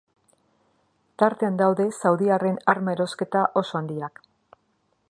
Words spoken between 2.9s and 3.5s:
erosketa